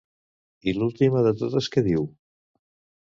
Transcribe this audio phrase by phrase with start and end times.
[0.71, 2.09] I l'última de totes què diu?